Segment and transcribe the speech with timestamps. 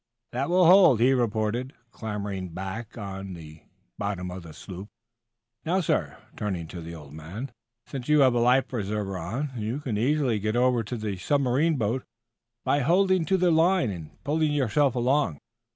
[0.31, 3.61] "That will hold," he reported, clambering back on to the
[3.99, 4.89] bottom of the sloop.
[5.63, 7.51] "Now, sir," turning to the older man,
[7.85, 11.75] "since you have a life preserver on, you can easily get over to the submarine
[11.75, 12.03] boat
[12.63, 15.37] by holding to the line and pulling yourself along."